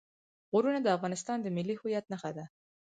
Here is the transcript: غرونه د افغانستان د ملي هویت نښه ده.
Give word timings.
غرونه 0.51 0.79
د 0.83 0.87
افغانستان 0.97 1.37
د 1.41 1.47
ملي 1.55 1.75
هویت 1.79 2.05
نښه 2.11 2.31
ده. 2.37 2.45